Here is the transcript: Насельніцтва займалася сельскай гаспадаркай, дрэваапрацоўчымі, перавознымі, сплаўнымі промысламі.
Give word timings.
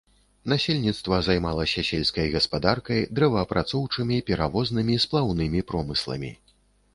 Насельніцтва 0.51 1.19
займалася 1.27 1.83
сельскай 1.89 2.31
гаспадаркай, 2.35 3.05
дрэваапрацоўчымі, 3.19 4.17
перавознымі, 4.31 4.97
сплаўнымі 5.05 5.59
промысламі. 5.71 6.33